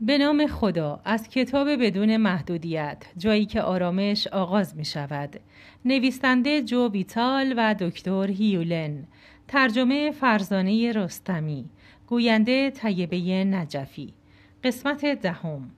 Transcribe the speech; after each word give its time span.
به 0.00 0.18
نام 0.18 0.46
خدا 0.46 1.00
از 1.04 1.28
کتاب 1.28 1.68
بدون 1.68 2.16
محدودیت 2.16 3.04
جایی 3.18 3.46
که 3.46 3.62
آرامش 3.62 4.26
آغاز 4.26 4.76
می 4.76 4.84
شود. 4.84 5.40
نویسنده 5.84 6.62
جو 6.62 6.88
ویتال 6.88 7.54
و 7.56 7.74
دکتر 7.74 8.30
هیولن. 8.30 9.04
ترجمه 9.48 10.10
فرزانه 10.10 10.92
رستمی. 10.92 11.64
گوینده 12.06 12.70
طیبه 12.70 13.44
نجفی. 13.44 14.14
قسمت 14.64 15.04
دهم. 15.04 15.70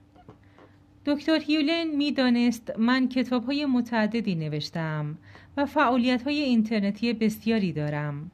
دکتر 1.05 1.39
هیولن 1.39 1.87
می‌دانست 1.87 2.79
من 2.79 3.09
کتاب 3.09 3.45
های 3.45 3.65
متعددی 3.65 4.35
نوشتم 4.35 5.17
و 5.57 5.65
فعالیت 5.65 6.23
های 6.23 6.39
اینترنتی 6.39 7.13
بسیاری 7.13 7.73
دارم. 7.73 8.31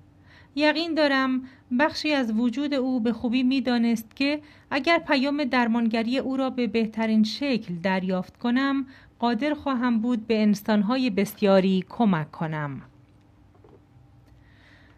یقین 0.56 0.94
دارم 0.94 1.42
بخشی 1.80 2.14
از 2.14 2.32
وجود 2.32 2.74
او 2.74 3.00
به 3.00 3.14
خوبی 3.14 3.44
می‌دانست 3.44 4.16
که 4.16 4.42
اگر 4.72 4.98
پیام 4.98 5.44
درمانگری 5.44 6.18
او 6.18 6.38
را 6.38 6.50
به 6.50 6.68
بهترین 6.68 7.24
شکل 7.24 7.76
دریافت 7.76 8.38
کنم 8.38 8.86
قادر 9.20 9.54
خواهم 9.54 10.00
بود 10.00 10.28
به 10.28 10.42
انسانهای 10.42 11.10
بسیاری 11.10 11.86
کمک 11.90 12.32
کنم. 12.32 12.82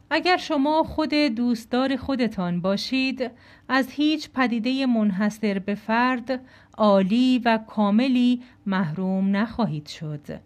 اگر 0.10 0.38
شما 0.38 0.84
خود 0.84 1.14
دوستدار 1.14 1.96
خودتان 1.96 2.62
باشید 2.62 3.32
از 3.70 3.90
هیچ 3.90 4.30
پدیده 4.30 4.86
منحصر 4.86 5.60
به 5.60 5.76
فرد 5.76 6.42
عالی 6.78 7.42
و 7.46 7.58
کاملی 7.68 8.42
محروم 8.66 9.36
نخواهید 9.36 9.88
شد. 9.88 10.40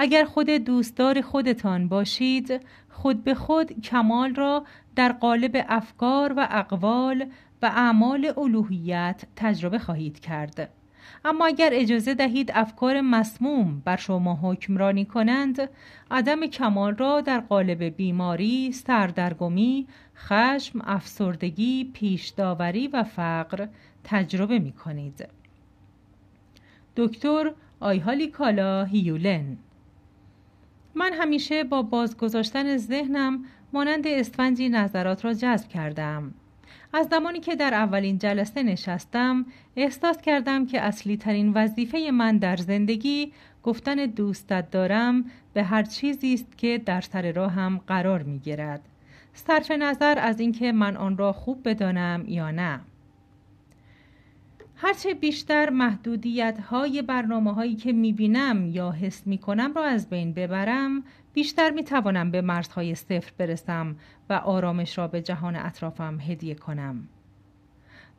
اگر 0.00 0.24
خود 0.24 0.50
دوستدار 0.50 1.20
خودتان 1.20 1.88
باشید 1.88 2.60
خود 2.90 3.24
به 3.24 3.34
خود 3.34 3.80
کمال 3.80 4.34
را 4.34 4.64
در 4.96 5.12
قالب 5.12 5.64
افکار 5.68 6.32
و 6.36 6.48
اقوال 6.50 7.26
و 7.62 7.66
اعمال 7.66 8.32
الوهیت 8.36 9.24
تجربه 9.36 9.78
خواهید 9.78 10.20
کرد 10.20 10.70
اما 11.24 11.46
اگر 11.46 11.70
اجازه 11.72 12.14
دهید 12.14 12.50
افکار 12.54 13.00
مسموم 13.00 13.82
بر 13.84 13.96
شما 13.96 14.38
حکمرانی 14.42 15.04
کنند 15.04 15.68
عدم 16.10 16.46
کمال 16.46 16.96
را 16.96 17.20
در 17.20 17.40
قالب 17.40 17.82
بیماری، 17.82 18.72
سردرگمی، 18.72 19.86
خشم، 20.16 20.80
افسردگی، 20.84 21.90
پیشداوری 21.94 22.88
و 22.88 23.02
فقر 23.02 23.66
تجربه 24.04 24.58
می 24.58 24.72
کنید. 24.72 25.28
دکتر 26.96 27.52
آیهالی 27.80 28.26
کالا 28.26 28.84
هیولن 28.84 29.56
من 30.98 31.12
همیشه 31.12 31.64
با 31.64 31.82
بازگذاشتن 31.82 32.76
ذهنم 32.76 33.44
مانند 33.72 34.06
اسفنجی 34.06 34.68
نظرات 34.68 35.24
را 35.24 35.34
جذب 35.34 35.68
کردم. 35.68 36.34
از 36.92 37.06
زمانی 37.10 37.40
که 37.40 37.56
در 37.56 37.74
اولین 37.74 38.18
جلسه 38.18 38.62
نشستم 38.62 39.46
احساس 39.76 40.20
کردم 40.20 40.66
که 40.66 40.80
اصلی 40.80 41.16
ترین 41.16 41.52
وظیفه 41.54 42.10
من 42.10 42.38
در 42.38 42.56
زندگی 42.56 43.32
گفتن 43.62 43.94
دوستت 43.94 44.70
دارم 44.70 45.24
به 45.54 45.62
هر 45.62 45.82
چیزی 45.82 46.34
است 46.34 46.58
که 46.58 46.78
در 46.86 47.00
سر 47.00 47.32
راهم 47.32 47.80
قرار 47.86 48.22
می 48.22 48.38
گیرد. 48.38 48.80
صرف 49.34 49.70
نظر 49.70 50.18
از 50.18 50.40
اینکه 50.40 50.72
من 50.72 50.96
آن 50.96 51.16
را 51.16 51.32
خوب 51.32 51.68
بدانم 51.68 52.24
یا 52.26 52.50
نه. 52.50 52.80
هرچه 54.80 55.14
بیشتر 55.14 55.70
محدودیت 55.70 56.58
های 56.60 57.02
برنامه 57.02 57.52
هایی 57.52 57.74
که 57.74 57.92
می 57.92 58.12
بینم 58.12 58.66
یا 58.66 58.90
حس 58.90 59.26
می 59.26 59.38
کنم 59.38 59.74
را 59.74 59.84
از 59.84 60.10
بین 60.10 60.32
ببرم 60.32 61.04
بیشتر 61.32 61.70
می 61.70 61.84
توانم 61.84 62.30
به 62.30 62.40
مرزهای 62.40 62.94
صفر 62.94 63.32
برسم 63.38 63.96
و 64.30 64.32
آرامش 64.32 64.98
را 64.98 65.08
به 65.08 65.22
جهان 65.22 65.56
اطرافم 65.56 66.20
هدیه 66.20 66.54
کنم. 66.54 67.08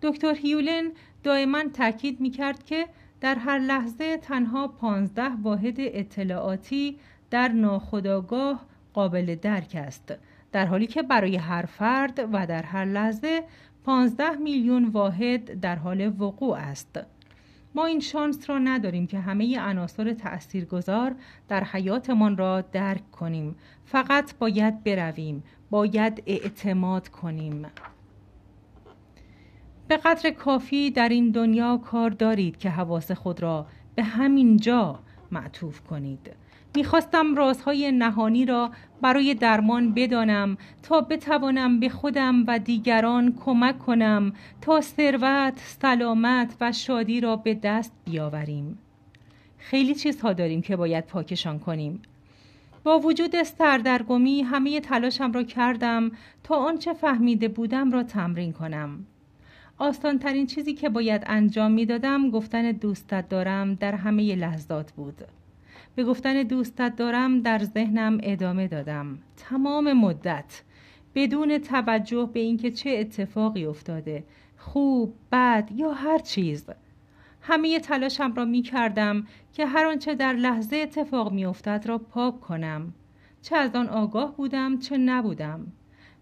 دکتر 0.01 0.35
هیولن 0.35 0.91
دائما 1.23 1.63
تاکید 1.73 2.19
می 2.19 2.29
کرد 2.29 2.63
که 2.63 2.87
در 3.21 3.35
هر 3.35 3.59
لحظه 3.59 4.17
تنها 4.17 4.67
پانزده 4.67 5.31
واحد 5.43 5.75
اطلاعاتی 5.79 6.97
در 7.29 7.47
ناخودآگاه 7.47 8.65
قابل 8.93 9.35
درک 9.35 9.75
است 9.75 10.13
در 10.51 10.65
حالی 10.65 10.87
که 10.87 11.01
برای 11.01 11.35
هر 11.35 11.65
فرد 11.65 12.19
و 12.33 12.47
در 12.47 12.63
هر 12.63 12.85
لحظه 12.85 13.43
15 13.85 14.31
میلیون 14.31 14.85
واحد 14.85 15.59
در 15.59 15.75
حال 15.75 16.21
وقوع 16.21 16.57
است. 16.57 16.99
ما 17.75 17.85
این 17.85 17.99
شانس 17.99 18.49
را 18.49 18.59
نداریم 18.59 19.07
که 19.07 19.19
همه 19.19 19.59
عناصر 19.59 20.13
تأثیرگذار 20.13 21.15
در 21.47 21.63
حیاتمان 21.63 22.37
را 22.37 22.61
درک 22.61 23.11
کنیم. 23.11 23.55
فقط 23.85 24.37
باید 24.37 24.83
برویم. 24.83 25.43
باید 25.69 26.23
اعتماد 26.25 27.07
کنیم. 27.07 27.65
به 29.87 29.97
قدر 29.97 30.29
کافی 30.29 30.91
در 30.91 31.09
این 31.09 31.31
دنیا 31.31 31.77
کار 31.77 32.09
دارید 32.09 32.57
که 32.57 32.69
حواس 32.69 33.11
خود 33.11 33.41
را 33.41 33.67
به 33.95 34.03
همین 34.03 34.57
جا 34.57 34.99
معطوف 35.31 35.81
کنید. 35.81 36.31
می‌خواستم 36.75 37.35
رازهای 37.35 37.91
نهانی 37.91 38.45
را 38.45 38.71
برای 39.01 39.33
درمان 39.33 39.93
بدانم 39.93 40.57
تا 40.83 41.01
بتوانم 41.01 41.79
به 41.79 41.89
خودم 41.89 42.45
و 42.47 42.59
دیگران 42.59 43.35
کمک 43.45 43.79
کنم 43.79 44.33
تا 44.61 44.81
ثروت، 44.81 45.53
سلامت 45.57 46.55
و 46.61 46.71
شادی 46.71 47.21
را 47.21 47.35
به 47.35 47.53
دست 47.53 47.91
بیاوریم. 48.05 48.77
خیلی 49.57 49.95
چیزها 49.95 50.33
داریم 50.33 50.61
که 50.61 50.75
باید 50.75 51.05
پاکشان 51.05 51.59
کنیم. 51.59 52.01
با 52.83 52.99
وجود 52.99 53.43
سردرگمی 53.43 54.41
همه 54.41 54.79
تلاشم 54.79 55.31
را 55.31 55.43
کردم 55.43 56.11
تا 56.43 56.55
آنچه 56.55 56.93
فهمیده 56.93 57.47
بودم 57.47 57.91
را 57.91 58.03
تمرین 58.03 58.53
کنم. 58.53 59.05
آسان 59.77 60.19
ترین 60.19 60.47
چیزی 60.47 60.73
که 60.73 60.89
باید 60.89 61.23
انجام 61.25 61.71
می 61.71 61.85
دادم 61.85 62.29
گفتن 62.29 62.71
دوستت 62.71 63.29
دارم 63.29 63.75
در 63.75 63.95
همه 63.95 64.35
لحظات 64.35 64.91
بود. 64.91 65.15
به 65.99 66.05
گفتن 66.05 66.43
دوستت 66.43 66.95
دارم 66.95 67.41
در 67.41 67.63
ذهنم 67.63 68.17
ادامه 68.23 68.67
دادم. 68.67 69.19
تمام 69.37 69.93
مدت. 69.93 70.61
بدون 71.15 71.57
توجه 71.57 72.29
به 72.33 72.39
اینکه 72.39 72.71
چه 72.71 72.89
اتفاقی 72.89 73.65
افتاده 73.65 74.23
خوب 74.57 75.13
بد 75.31 75.69
یا 75.75 75.91
هر 75.91 76.17
چیز. 76.17 76.65
همه 77.41 77.79
تلاشم 77.79 78.33
را 78.33 78.45
می 78.45 78.61
کردم 78.61 79.27
که 79.53 79.65
هر 79.65 79.85
آنچه 79.85 80.15
در 80.15 80.33
لحظه 80.33 80.77
اتفاق 80.77 81.31
می 81.31 81.45
افتد 81.45 81.83
را 81.87 81.97
پاک 81.97 82.39
کنم. 82.39 82.93
چه 83.41 83.55
از 83.55 83.75
آن 83.75 83.89
آگاه 83.89 84.35
بودم 84.35 84.79
چه 84.79 84.97
نبودم. 84.97 85.67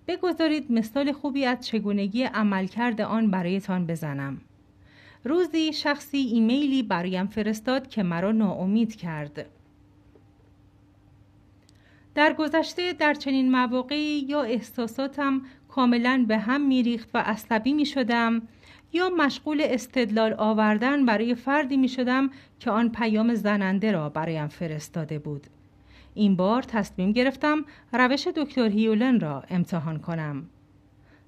بگذارید 0.07 0.71
مثال 0.71 1.11
خوبی 1.11 1.45
از 1.45 1.67
چگونگی 1.67 2.23
عملکرد 2.23 3.01
آن 3.01 3.31
برایتان 3.31 3.87
بزنم. 3.87 4.41
روزی 5.23 5.73
شخصی 5.73 6.17
ایمیلی 6.17 6.83
برایم 6.83 7.27
فرستاد 7.27 7.87
که 7.87 8.03
مرا 8.03 8.31
ناامید 8.31 8.95
کرد. 8.95 9.56
در 12.17 12.33
گذشته 12.33 12.93
در 12.93 13.13
چنین 13.13 13.51
مواقعی 13.51 14.25
یا 14.27 14.41
احساساتم 14.41 15.41
کاملا 15.67 16.25
به 16.27 16.37
هم 16.37 16.67
میریخت 16.67 17.09
و 17.13 17.17
عصبی 17.17 17.73
می 17.73 17.85
شدم 17.85 18.41
یا 18.93 19.09
مشغول 19.09 19.61
استدلال 19.63 20.35
آوردن 20.37 21.05
برای 21.05 21.35
فردی 21.35 21.77
می 21.77 21.89
شدم 21.89 22.29
که 22.59 22.71
آن 22.71 22.89
پیام 22.89 23.33
زننده 23.33 23.91
را 23.91 24.09
برایم 24.09 24.47
فرستاده 24.47 25.19
بود. 25.19 25.47
این 26.13 26.35
بار 26.35 26.61
تصمیم 26.61 27.11
گرفتم 27.11 27.65
روش 27.93 28.27
دکتر 28.27 28.69
هیولن 28.69 29.19
را 29.19 29.43
امتحان 29.49 29.99
کنم. 29.99 30.45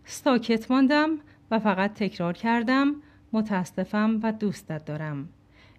ساکت 0.06 0.72
ماندم 0.72 1.18
و 1.52 1.60
فقط 1.60 1.94
تکرار 1.94 2.34
کردم 2.34 2.96
متاسفم 3.34 4.20
و 4.24 4.32
دوستت 4.32 4.86
دارم. 4.86 5.30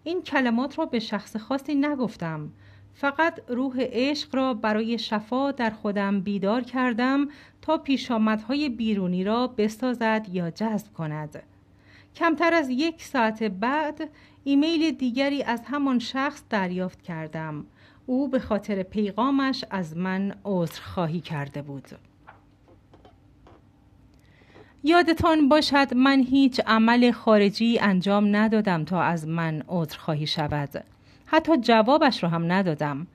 این 0.04 0.22
کلمات 0.22 0.78
را 0.78 0.86
به 0.86 0.98
شخص 0.98 1.36
خاصی 1.36 1.74
نگفتم 1.74 2.50
فقط 2.94 3.40
روح 3.48 3.76
عشق 3.78 4.34
را 4.36 4.54
برای 4.54 4.98
شفا 4.98 5.52
در 5.52 5.70
خودم 5.70 6.20
بیدار 6.20 6.60
کردم 6.62 7.28
تا 7.62 7.78
پیشامدهای 7.78 8.68
بیرونی 8.68 9.24
را 9.24 9.46
بسازد 9.46 10.26
یا 10.32 10.50
جذب 10.50 10.92
کند. 10.92 11.42
کمتر 12.16 12.54
از 12.54 12.70
یک 12.70 13.02
ساعت 13.02 13.42
بعد 13.42 14.10
ایمیل 14.44 14.90
دیگری 14.90 15.42
از 15.42 15.62
همان 15.66 15.98
شخص 15.98 16.42
دریافت 16.50 17.02
کردم. 17.02 17.66
او 18.06 18.28
به 18.28 18.38
خاطر 18.38 18.82
پیغامش 18.82 19.64
از 19.70 19.96
من 19.96 20.34
عذرخواهی 20.44 21.20
کرده 21.20 21.62
بود. 21.62 21.88
یادتان 24.84 25.48
باشد 25.48 25.94
من 25.94 26.20
هیچ 26.20 26.60
عمل 26.66 27.10
خارجی 27.12 27.78
انجام 27.78 28.36
ندادم 28.36 28.84
تا 28.84 29.02
از 29.02 29.28
من 29.28 29.62
عذرخواهی 29.68 30.26
شود. 30.26 30.84
حتی 31.32 31.56
جوابش 31.56 32.22
را 32.22 32.28
هم 32.28 32.52
ندادم. 32.52 33.06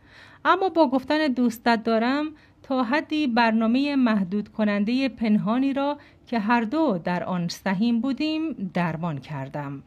اما 0.46 0.70
با 0.70 0.90
گفتن 0.90 1.28
دوستت 1.28 1.84
دارم 1.84 2.26
تا 2.64 2.84
حدی 2.84 3.28
برنامه 3.28 3.96
محدود 3.96 4.50
کننده 4.50 5.10
پنهانی 5.10 5.74
را 5.74 5.98
که 6.28 6.40
هر 6.40 6.62
دو 6.62 6.98
در 7.04 7.24
آن 7.24 7.48
سهیم 7.48 8.02
بودیم 8.02 8.72
درمان 8.74 9.18
کردم. 9.18 9.84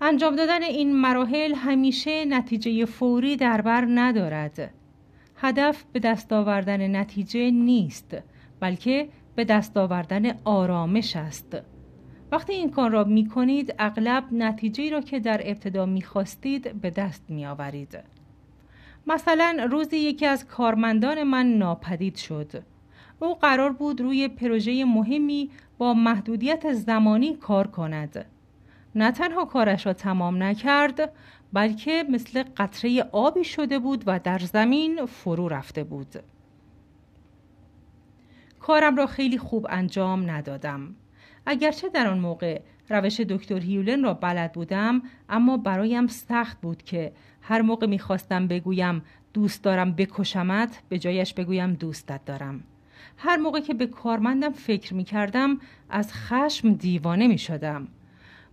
انجام 0.00 0.36
دادن 0.36 0.62
این 0.62 0.96
مراحل 0.96 1.54
همیشه 1.54 2.24
نتیجه 2.24 2.84
فوری 2.84 3.36
در 3.36 3.60
بر 3.60 3.86
ندارد. 3.88 4.70
هدف 5.36 5.84
به 5.92 6.00
دست 6.00 6.32
آوردن 6.32 6.96
نتیجه 6.96 7.50
نیست 7.50 8.16
بلکه 8.60 9.08
به 9.34 9.44
دست 9.44 9.76
آوردن 9.76 10.34
آرامش 10.44 11.16
است. 11.16 11.56
وقتی 12.32 12.52
این 12.52 12.70
کار 12.70 12.90
را 12.90 13.04
می 13.04 13.28
کنید 13.28 13.74
اغلب 13.78 14.24
نتیجه 14.32 14.90
را 14.90 15.00
که 15.00 15.20
در 15.20 15.40
ابتدا 15.44 15.86
می 15.86 16.02
خواستید 16.02 16.80
به 16.80 16.90
دست 16.90 17.24
می 17.28 17.46
آورید. 17.46 17.98
مثلا 19.06 19.68
روزی 19.70 19.96
یکی 19.96 20.26
از 20.26 20.46
کارمندان 20.46 21.22
من 21.22 21.46
ناپدید 21.46 22.16
شد. 22.16 22.62
او 23.20 23.34
قرار 23.34 23.72
بود 23.72 24.00
روی 24.00 24.28
پروژه 24.28 24.84
مهمی 24.84 25.50
با 25.78 25.94
محدودیت 25.94 26.72
زمانی 26.72 27.34
کار 27.34 27.66
کند. 27.66 28.24
نه 28.94 29.10
تنها 29.12 29.44
کارش 29.44 29.86
را 29.86 29.92
تمام 29.92 30.42
نکرد 30.42 31.12
بلکه 31.52 32.04
مثل 32.10 32.42
قطره 32.56 33.02
آبی 33.12 33.44
شده 33.44 33.78
بود 33.78 34.04
و 34.06 34.18
در 34.18 34.38
زمین 34.38 35.06
فرو 35.06 35.48
رفته 35.48 35.84
بود. 35.84 36.14
کارم 38.60 38.96
را 38.96 39.06
خیلی 39.06 39.38
خوب 39.38 39.66
انجام 39.70 40.30
ندادم. 40.30 40.94
اگرچه 41.50 41.88
در 41.88 42.06
آن 42.06 42.18
موقع 42.18 42.60
روش 42.88 43.20
دکتر 43.20 43.60
هیولن 43.60 44.02
را 44.02 44.14
بلد 44.14 44.52
بودم 44.52 45.02
اما 45.28 45.56
برایم 45.56 46.06
سخت 46.06 46.60
بود 46.60 46.82
که 46.82 47.12
هر 47.42 47.62
موقع 47.62 47.86
می‌خواستم 47.86 48.46
بگویم 48.46 49.02
دوست 49.32 49.64
دارم 49.64 49.92
بکشمت 49.92 50.82
به 50.88 50.98
جایش 50.98 51.34
بگویم 51.34 51.72
دوستت 51.72 52.24
دارم 52.24 52.64
هر 53.16 53.36
موقع 53.36 53.60
که 53.60 53.74
به 53.74 53.86
کارمندم 53.86 54.52
فکر 54.52 54.94
می 54.94 55.04
کردم 55.04 55.58
از 55.90 56.12
خشم 56.12 56.72
دیوانه 56.72 57.28
می 57.28 57.38
شدم. 57.38 57.88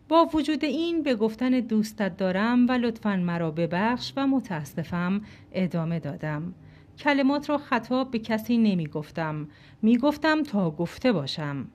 با 0.10 0.26
وجود 0.26 0.66
این 0.66 1.04
به 1.04 1.16
گفتن 1.16 1.50
دوستت 1.50 2.18
دارم 2.18 2.68
و 2.68 2.72
لطفا 2.72 3.16
مرا 3.16 3.52
ببخش 3.52 4.14
و 4.18 4.28
متاسفم 4.28 5.22
ادامه 5.52 6.00
دادم. 6.00 6.54
کلمات 7.00 7.50
را 7.50 7.58
خطاب 7.58 8.12
به 8.12 8.20
کسی 8.20 8.58
نمی 8.58 8.88
گفتم. 8.88 9.48
می 9.82 9.98
گفتم 9.98 10.44
تا 10.44 10.72
گفته 10.72 11.12
باشم. 11.12 11.68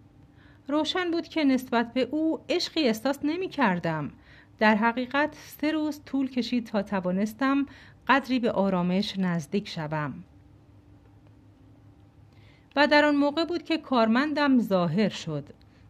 روشن 0.70 1.10
بود 1.10 1.28
که 1.28 1.44
نسبت 1.44 1.92
به 1.92 2.08
او 2.10 2.40
عشقی 2.48 2.80
احساس 2.80 3.18
نمی 3.24 3.48
کردم. 3.48 4.10
در 4.58 4.74
حقیقت 4.74 5.34
سه 5.34 5.72
روز 5.72 6.00
طول 6.06 6.30
کشید 6.30 6.66
تا 6.66 6.82
توانستم 6.82 7.66
قدری 8.08 8.38
به 8.38 8.52
آرامش 8.52 9.18
نزدیک 9.18 9.68
شوم. 9.68 10.24
و 12.76 12.86
در 12.86 13.04
آن 13.04 13.16
موقع 13.16 13.44
بود 13.44 13.62
که 13.62 13.78
کارمندم 13.78 14.58
ظاهر 14.58 15.08
شد. 15.08 15.44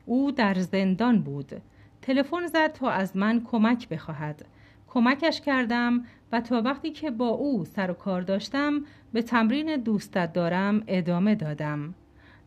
او 0.07 0.31
در 0.31 0.55
زندان 0.55 1.23
بود. 1.23 1.63
تلفن 2.03 2.47
زد 2.47 2.73
تا 2.73 2.91
از 2.91 3.17
من 3.17 3.45
کمک 3.45 3.89
بخواهد. 3.89 4.45
کمکش 4.89 5.41
کردم 5.41 6.05
و 6.33 6.41
تا 6.41 6.63
وقتی 6.63 6.91
که 6.91 7.11
با 7.11 7.29
او 7.29 7.65
سر 7.65 7.91
و 7.91 7.95
کار 7.95 8.23
داشتم 8.23 8.85
به 9.13 9.23
تمرین 9.23 9.77
دوستت 9.77 10.33
دارم 10.33 10.83
ادامه 10.87 11.35
دادم. 11.35 11.95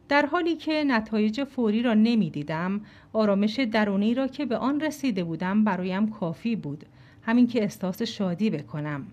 در 0.09 0.25
حالی 0.25 0.55
که 0.55 0.83
نتایج 0.83 1.43
فوری 1.43 1.81
را 1.81 1.93
نمی 1.93 2.29
دیدم، 2.29 2.81
آرامش 3.13 3.59
درونی 3.59 4.13
را 4.13 4.27
که 4.27 4.45
به 4.45 4.57
آن 4.57 4.79
رسیده 4.79 5.23
بودم 5.23 5.63
برایم 5.63 6.09
کافی 6.09 6.55
بود. 6.55 6.85
همین 7.21 7.47
که 7.47 7.61
احساس 7.61 8.01
شادی 8.01 8.49
بکنم. 8.49 9.07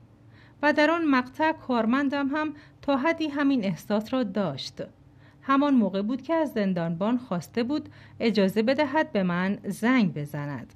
و 0.62 0.72
در 0.72 0.90
آن 0.90 1.04
مقطع 1.04 1.52
کارمندم 1.52 2.28
هم 2.28 2.54
تا 2.82 2.96
حدی 2.96 3.28
همین 3.28 3.64
احساس 3.64 4.14
را 4.14 4.22
داشت. 4.22 4.82
همان 5.42 5.74
موقع 5.74 6.02
بود 6.02 6.22
که 6.22 6.34
از 6.34 6.52
زندانبان 6.52 7.18
خواسته 7.18 7.62
بود 7.62 7.88
اجازه 8.20 8.62
بدهد 8.62 9.12
به 9.12 9.22
من 9.22 9.58
زنگ 9.64 10.14
بزند. 10.14 10.72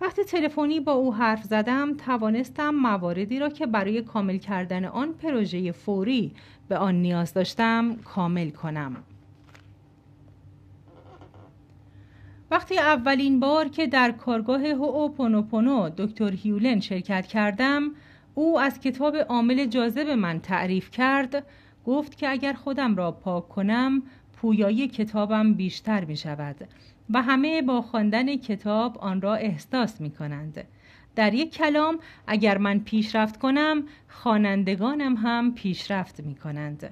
وقتی 0.00 0.24
تلفنی 0.24 0.80
با 0.80 0.92
او 0.92 1.14
حرف 1.14 1.44
زدم 1.44 1.94
توانستم 1.94 2.70
مواردی 2.70 3.38
را 3.38 3.48
که 3.48 3.66
برای 3.66 4.02
کامل 4.02 4.38
کردن 4.38 4.84
آن 4.84 5.12
پروژه 5.12 5.72
فوری 5.72 6.32
به 6.68 6.76
آن 6.76 6.94
نیاز 6.94 7.34
داشتم 7.34 7.96
کامل 7.96 8.50
کنم. 8.50 8.96
وقتی 12.50 12.78
اولین 12.78 13.40
بار 13.40 13.68
که 13.68 13.86
در 13.86 14.10
کارگاه 14.10 14.66
هوپونوپونو 14.66 15.90
دکتر 15.96 16.32
هیولن 16.32 16.80
شرکت 16.80 17.26
کردم 17.26 17.90
او 18.34 18.60
از 18.60 18.80
کتاب 18.80 19.16
عامل 19.16 19.66
جاذب 19.66 20.08
من 20.08 20.40
تعریف 20.40 20.90
کرد 20.90 21.46
گفت 21.86 22.18
که 22.18 22.28
اگر 22.28 22.52
خودم 22.52 22.96
را 22.96 23.12
پاک 23.12 23.48
کنم 23.48 24.02
پویایی 24.32 24.88
کتابم 24.88 25.54
بیشتر 25.54 26.04
می 26.04 26.16
شود 26.16 26.56
و 27.10 27.22
همه 27.22 27.62
با 27.62 27.82
خواندن 27.82 28.36
کتاب 28.36 28.98
آن 28.98 29.20
را 29.20 29.34
احساس 29.34 30.00
می 30.00 30.10
کنند. 30.10 30.64
در 31.16 31.34
یک 31.34 31.54
کلام 31.54 31.98
اگر 32.26 32.58
من 32.58 32.78
پیشرفت 32.78 33.36
کنم 33.36 33.82
خوانندگانم 34.08 35.16
هم 35.16 35.54
پیشرفت 35.54 36.20
می 36.20 36.34
کنند. 36.34 36.90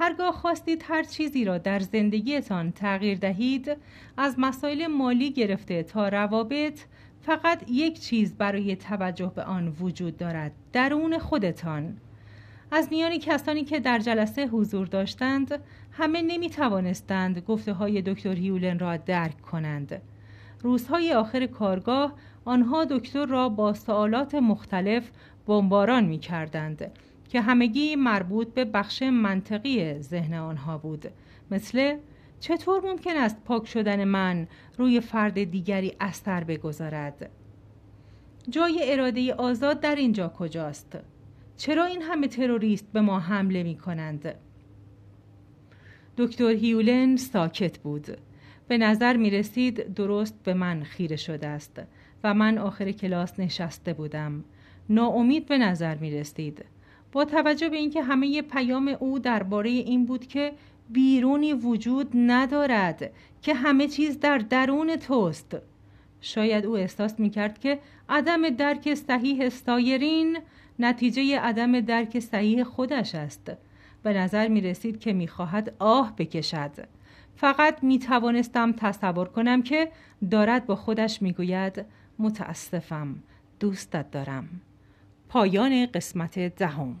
هرگاه 0.00 0.32
خواستید 0.32 0.84
هر 0.88 1.02
چیزی 1.02 1.44
را 1.44 1.58
در 1.58 1.78
زندگیتان 1.78 2.72
تغییر 2.72 3.18
دهید 3.18 3.76
از 4.16 4.34
مسائل 4.38 4.86
مالی 4.86 5.30
گرفته 5.30 5.82
تا 5.82 6.08
روابط 6.08 6.80
فقط 7.22 7.70
یک 7.70 8.00
چیز 8.00 8.34
برای 8.34 8.76
توجه 8.76 9.32
به 9.34 9.42
آن 9.42 9.76
وجود 9.80 10.16
دارد 10.16 10.52
درون 10.72 11.18
خودتان. 11.18 11.96
از 12.70 12.88
میان 12.90 13.18
کسانی 13.18 13.64
که 13.64 13.80
در 13.80 13.98
جلسه 13.98 14.46
حضور 14.46 14.86
داشتند 14.86 15.62
همه 15.92 16.22
نمی 16.22 16.50
توانستند 16.50 17.38
گفته 17.38 17.72
های 17.72 18.02
دکتر 18.02 18.34
هیولن 18.34 18.78
را 18.78 18.96
درک 18.96 19.40
کنند. 19.40 20.02
روزهای 20.62 21.12
آخر 21.12 21.46
کارگاه 21.46 22.12
آنها 22.44 22.84
دکتر 22.84 23.26
را 23.26 23.48
با 23.48 23.74
سوالات 23.74 24.34
مختلف 24.34 25.10
بمباران 25.46 26.04
می 26.04 26.18
کردند 26.18 26.90
که 27.30 27.40
همگی 27.40 27.96
مربوط 27.96 28.54
به 28.54 28.64
بخش 28.64 29.02
منطقی 29.02 30.00
ذهن 30.00 30.34
آنها 30.34 30.78
بود. 30.78 31.06
مثل 31.50 31.96
چطور 32.40 32.82
ممکن 32.84 33.16
است 33.16 33.44
پاک 33.44 33.66
شدن 33.66 34.04
من 34.04 34.46
روی 34.78 35.00
فرد 35.00 35.44
دیگری 35.44 35.92
اثر 36.00 36.44
بگذارد؟ 36.44 37.30
جای 38.48 38.92
اراده 38.92 39.34
آزاد 39.34 39.80
در 39.80 39.94
اینجا 39.94 40.28
کجاست؟ 40.28 40.98
چرا 41.56 41.84
این 41.84 42.02
همه 42.02 42.28
تروریست 42.28 42.92
به 42.92 43.00
ما 43.00 43.20
حمله 43.20 43.62
می 43.62 43.76
کنند؟ 43.76 44.34
دکتر 46.16 46.50
هیولن 46.50 47.16
ساکت 47.16 47.78
بود. 47.78 48.16
به 48.68 48.78
نظر 48.78 49.16
می 49.16 49.30
رسید 49.30 49.94
درست 49.94 50.42
به 50.44 50.54
من 50.54 50.82
خیره 50.82 51.16
شده 51.16 51.46
است 51.46 51.82
و 52.24 52.34
من 52.34 52.58
آخر 52.58 52.92
کلاس 52.92 53.40
نشسته 53.40 53.92
بودم. 53.92 54.44
ناامید 54.88 55.46
به 55.46 55.58
نظر 55.58 55.94
می 55.94 56.10
رسید. 56.10 56.64
با 57.12 57.24
توجه 57.24 57.68
به 57.68 57.76
اینکه 57.76 58.02
همه 58.02 58.42
پیام 58.42 58.96
او 59.00 59.18
درباره 59.18 59.70
این 59.70 60.06
بود 60.06 60.26
که 60.26 60.52
بیرونی 60.90 61.52
وجود 61.52 62.10
ندارد 62.14 63.10
که 63.42 63.54
همه 63.54 63.88
چیز 63.88 64.20
در 64.20 64.38
درون 64.38 64.96
توست. 64.96 65.56
شاید 66.20 66.66
او 66.66 66.76
احساس 66.76 67.20
می 67.20 67.30
کرد 67.30 67.58
که 67.58 67.78
عدم 68.08 68.50
درک 68.50 68.94
صحیح 68.94 69.48
سایرین 69.48 70.38
نتیجه 70.78 71.38
عدم 71.38 71.80
درک 71.80 72.18
صحیح 72.18 72.64
خودش 72.64 73.14
است. 73.14 73.52
به 74.02 74.12
نظر 74.12 74.48
می 74.48 74.60
رسید 74.60 75.00
که 75.00 75.12
می 75.12 75.28
خواهد 75.28 75.74
آه 75.78 76.16
بکشد. 76.16 76.88
فقط 77.36 77.82
می 77.82 77.98
توانستم 77.98 78.72
تصور 78.72 79.28
کنم 79.28 79.62
که 79.62 79.92
دارد 80.30 80.66
با 80.66 80.76
خودش 80.76 81.22
می 81.22 81.32
گوید 81.32 81.84
متاسفم 82.18 83.22
دوستت 83.60 84.10
دارم. 84.10 84.48
پایان 85.30 85.86
قسمت 85.86 86.38
دهم. 86.38 86.96